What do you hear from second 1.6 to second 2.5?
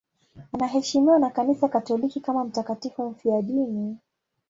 Katoliki kama